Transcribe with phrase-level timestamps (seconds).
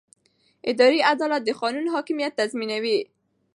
[0.71, 2.99] اداري عدالت د قانون حاکمیت تضمینوي.